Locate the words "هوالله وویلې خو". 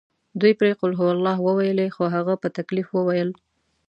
0.99-2.03